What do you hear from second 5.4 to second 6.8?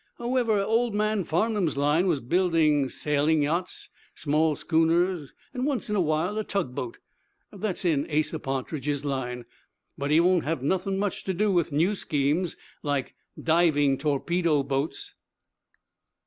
and, once in a while, a tug